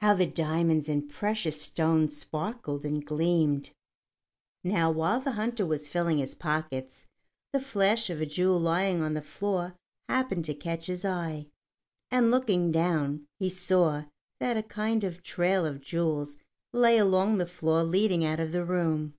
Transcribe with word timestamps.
How 0.00 0.14
the 0.14 0.24
diamonds 0.24 0.88
and 0.88 1.06
precious 1.06 1.60
stones 1.60 2.16
sparkled 2.16 2.86
and 2.86 3.04
gleamed! 3.04 3.72
Now, 4.64 4.90
while 4.90 5.20
the 5.20 5.32
hunter 5.32 5.66
was 5.66 5.86
filling 5.86 6.16
his 6.16 6.34
pockets, 6.34 7.06
the 7.52 7.60
flash 7.60 8.08
of 8.08 8.22
a 8.22 8.24
jewel 8.24 8.58
lying 8.58 9.02
on 9.02 9.12
the 9.12 9.20
floor 9.20 9.74
happened 10.08 10.46
to 10.46 10.54
catch 10.54 10.86
his 10.86 11.04
eye, 11.04 11.48
and 12.10 12.30
looking 12.30 12.72
down, 12.72 13.26
he 13.38 13.50
saw 13.50 14.04
that 14.38 14.56
a 14.56 14.62
kind 14.62 15.04
of 15.04 15.22
trail 15.22 15.66
of 15.66 15.82
jewels 15.82 16.38
lay 16.72 16.96
along 16.96 17.36
the 17.36 17.46
floor 17.46 17.82
leading 17.84 18.24
out 18.24 18.40
of 18.40 18.52
the 18.52 18.64
room. 18.64 19.12